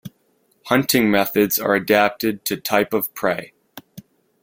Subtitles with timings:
[0.65, 3.53] Hunting methods are adapted to type of prey.